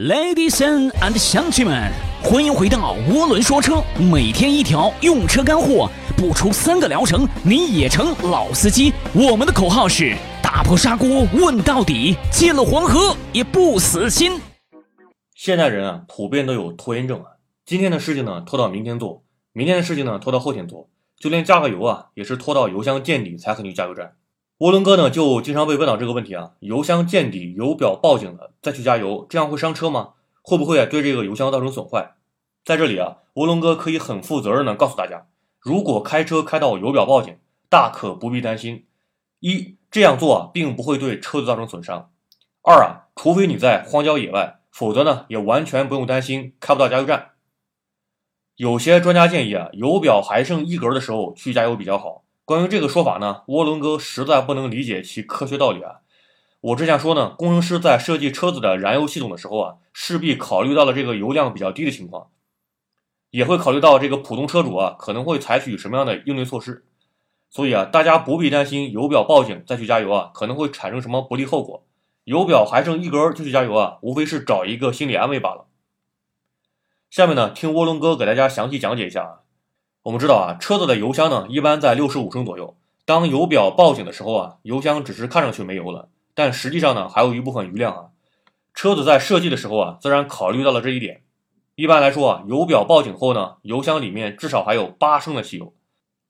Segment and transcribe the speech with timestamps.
[0.00, 1.92] Ladies and 乡亲们，
[2.22, 8.94] 欢迎回到涡轮说车，每天一条用车干货，不出三个疗程你也成老司机。
[9.12, 14.40] 我们的口号是打破砂锅问到底，进了黄河也不死心。
[15.34, 17.32] 现代人啊，普遍都有拖延症啊，
[17.66, 19.22] 今天的事情呢拖到明天做，
[19.52, 20.88] 明天的事情呢拖到后天做，
[21.18, 24.12] 就连加个油啊，也是拖到油箱见底才肯去加油站。
[24.60, 30.10] 涡轮哥呢，就经常被问到这个问题啊：油箱见底，油表报警了，再去加油，这样会伤车吗？
[30.42, 32.12] 会不会啊对这个油箱造成损坏？
[32.62, 37.38] 在这里啊，涡轮哥可以很负责任的告诉大家，如果开车开到油表报警，
[37.70, 38.84] 大可不必担心。
[39.38, 42.10] 一这样做啊，并不会对车子造成损伤。
[42.60, 47.30] 二啊，除非你在荒郊野外，否则呢，也完全不用担心开不到加油站。
[48.56, 52.24] 有些专家建议啊，油表还剩一格的时候去加油比较好。
[52.50, 56.00] 关于这个说法呢，涡轮哥实在不能理解其科学道理啊！
[56.60, 62.30] 我只想说呢，工程师在设计车子的燃油系统的时候啊，势必考虑到了这个油量比较低的情况，
[63.30, 66.84] 也会考虑到这个普通车主啊可能会采取什么样的应对措施，
[67.48, 71.86] 所以啊，大家不必担心油表报警再去加油啊可能会产生什么不利后果。
[72.24, 75.68] 油表还剩一格就去加油啊，无非是找一个心理安慰罢了。
[77.10, 79.39] 下面呢，听涡轮哥给大家详细讲解一下啊。
[80.02, 82.74] 我们知道啊，车子的油箱呢一般在六十五升左右。
[83.04, 88.04] 当油表报警的时候啊，油箱只是看上去没油了，但实际上呢还有一部分余量啊。
[88.72, 91.22] 车子在设计的时候啊，自然考虑到了这一点。
[91.74, 95.74] 一般来说啊，油表报警后呢，油箱里面至少还有八升的汽油。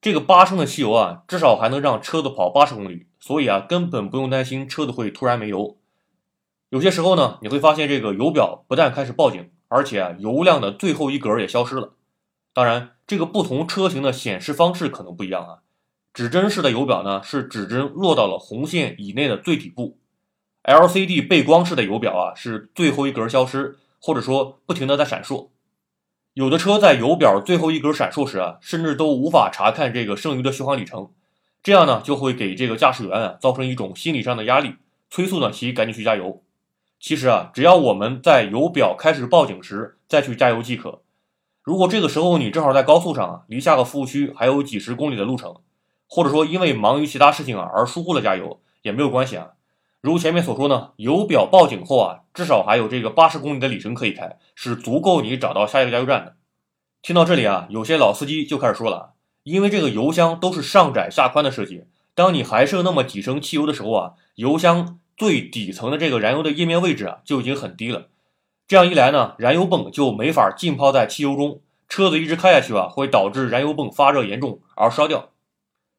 [0.00, 5.76] 这个八升的汽油啊，至少还能让车子跑八十公里，所以啊，根本不用担心车子会突然没油。
[6.68, 11.94] 有些时候呢，你会发现这个油表不但开始报警，而且啊，油量的最后一格也消失了。
[12.56, 12.94] 当然。
[13.06, 15.58] 这个不同车型的显示方式可能不一样啊。
[16.12, 20.00] 指针式的油表呢，是指针落到了红线以内的最底部
[20.64, 25.50] ；LCD 背光式的油表啊，是最后一格消失，或者说不停的在闪烁。
[26.34, 31.10] 有的车在油表最后一格闪烁时啊，甚至都无法查看这个剩余的续航里程，
[31.62, 34.74] 这样呢，就会给这个驾驶员啊造成一种心理上的压力，
[35.08, 36.42] 催促呢其赶紧去加油。
[36.98, 41.02] 其实啊，只要我们在油表开始报警时再去加油即可。
[41.66, 45.56] 如果这个时候你正好在高速上啊，离下个服务区还有几十公里的路程，
[46.06, 49.48] 或者说因为忙于其他事情啊而疏忽了加油，也没有关系啊。
[50.00, 56.36] 如前面所说呢，油表报警后啊，至少还有这个八十公里的里程可以开，是足够你找到下一个加油站的。
[57.02, 68.06] 听到这里啊，有些老司机就开始说了，因为这个油箱都是上窄下宽的设计，当你还剩那么几升汽油的时候啊，油箱最底层的这个燃油的液面位置啊就已经很低了。
[68.68, 75.30] 这样一来呢，燃油泵就没法浸泡在汽油中，车子一直开下去啊，会导致燃油泵发热严重而烧掉。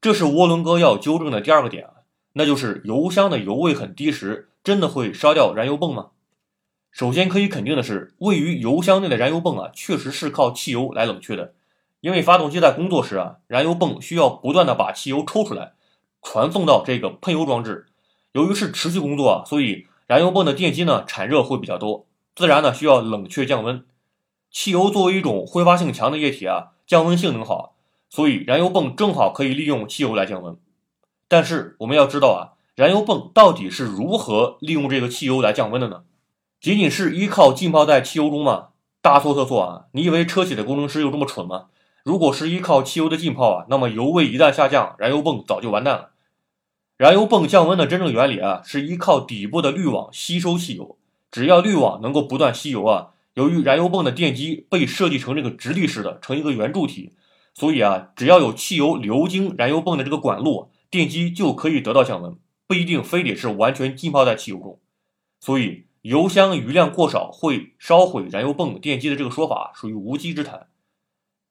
[0.00, 1.90] 这是涡轮哥要纠正的第二个点啊，
[2.32, 6.08] 那就是油箱的油位很低时，真的会烧掉燃油泵吗？
[6.90, 11.54] 首先可以肯定的是，位于油箱内的燃油泵啊，确实是靠汽油来冷却的，
[12.00, 15.74] 因为发动机在工作时啊，燃油泵需要不断的把汽油抽出来，
[16.22, 17.86] 传送到这个喷油装置。
[18.32, 22.06] 由于是持续工作啊，所以燃油泵的电机呢产热会比较多。
[22.38, 23.84] 自然呢需要冷却降温，
[24.48, 27.74] 汽油作为一种挥发性强的液体啊，降温性能好，
[28.08, 30.56] 所以燃油泵正好可以利用汽油来降温。
[31.26, 36.04] 但是我们要知道啊，燃油泵到底是如何利用这个汽油来降温的呢？
[36.60, 38.68] 仅仅是依靠浸泡在汽油中吗？
[39.02, 39.86] 大错特错啊！
[39.90, 41.64] 你以为车企的工程师有这么蠢吗？
[42.04, 46.10] 如果是依靠汽油的浸泡啊，那么油位一旦下降，燃油泵早就完蛋了。
[46.96, 50.96] 燃油泵降温的真正原理啊，是依靠底部的滤网吸收汽油。
[51.30, 57.14] 只要滤网能够不断吸油啊，由于燃油泵的电机被设计成这个直立式的，成一个圆柱体，
[57.54, 64.80] 所以啊，只要有汽油流经燃油泵的这个管路，电机就可以得到降温，不一定非得是完全浸泡在汽油中。
[65.40, 70.68] 所以油箱余量过少会烧毁燃油泵电机的这个说法属于无稽之谈。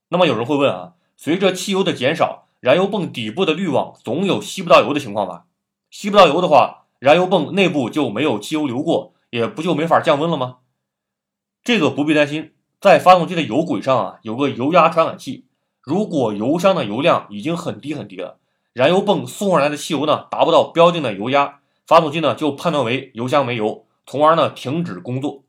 [0.09, 5.45] 那么有人会问啊，随着汽油的减少，燃油泵底部的滤网总有吸不到油的情况吧？
[5.91, 9.13] 吸不到油的话，燃油泵内部就没有汽油流过。
[9.29, 10.57] 也不就没法降温了吗？
[11.63, 15.45] 这个不必担心，在发动机的油轨上啊有个油压传感器，
[15.81, 18.39] 如果油箱的油量已经很低很低了，
[18.73, 25.43] 燃油泵送上来的汽油呢达不到标定的油压，发动机呢就判断为油箱没油，从而呢停止工作，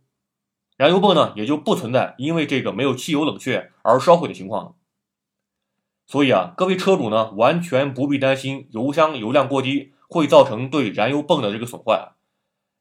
[0.77, 4.73] 燃油泵呢也就不存在因为这个没有汽油冷却而烧毁的情况了。
[6.07, 12.18] 所以啊，各位车主呢完全不必担心油箱油量过低会造成对燃油泵的这个损坏啊。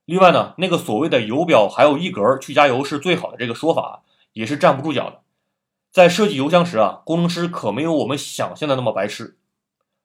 [0.07, 5.19] 另外呢，那个所谓的油表还有一格去加油是最好的这个说法也是站不住脚的。
[5.91, 9.37] 在设计油箱时啊，工程师可没有我们想象的那么白痴。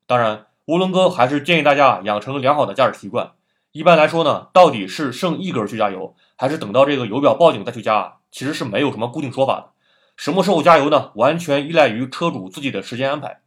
[0.08, 3.34] 当然，涡轮哥还是建议大家养成良好的驾驶习惯。
[3.70, 9.70] 一般来说呢，到底是剩一格去加油，还是等到这个油表报警再去加，其实是没有什么固定说法的。
[10.16, 11.12] 什么时候加油呢？
[11.14, 13.40] 完全依赖于车主自己的时间安排。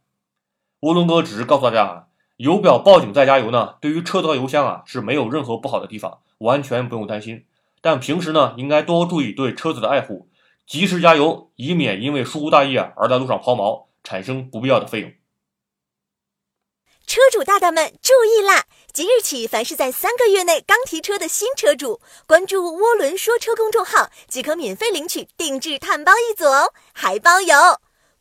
[0.80, 7.46] 涡轮哥只是告诉大家，油表报警再加油呢，对于车子和油箱啊是没有任何不好的地方，完全不用担心。
[7.80, 10.28] 但平时呢，应该多注意对车子的爱护，
[10.66, 15.12] 及时加油，以免因为疏忽大意啊而在路上抛锚，产生不必要的费用。
[17.06, 18.64] 车主大大们注意啦！
[18.92, 27.54] 即日起，凡是在三个月内刚提车的新车主，关注“涡轮说车”公众号即可免费领取定制碳包一组哦，还包邮。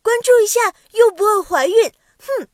[0.04, 2.48] 关注一下又不会怀孕，哼。